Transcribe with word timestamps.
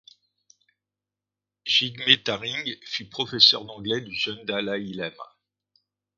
Jigmé 1.63 2.23
Taring 2.23 2.75
fut 2.87 3.07
professeur 3.07 3.65
d'anglais 3.65 4.01
du 4.01 4.15
jeune 4.15 4.43
dalaï 4.45 4.93
lama. 4.93 5.37